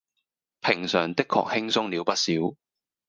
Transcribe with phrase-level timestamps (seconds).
[0.61, 2.57] 平常的確輕鬆了不少